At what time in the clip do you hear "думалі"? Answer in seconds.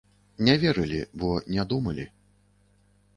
1.73-2.07